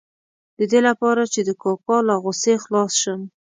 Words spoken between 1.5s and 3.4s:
کاکا له غوسې خلاص شم.